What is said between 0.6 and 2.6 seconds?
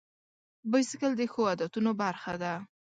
بایسکل د ښو عادتونو برخه ده.